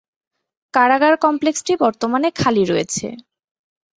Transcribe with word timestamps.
কারাগার 0.73 1.13
কমপ্লেক্সটি 1.17 1.73
বর্তমানে 1.83 2.27
খালি 2.35 2.63
রয়েছে। 2.65 3.07